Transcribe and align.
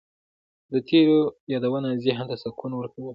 د 0.71 0.73
تېرو 0.89 1.19
یادونه 1.53 1.89
ذهن 2.05 2.25
ته 2.29 2.35
سکون 2.43 2.71
ورکوي. 2.75 3.09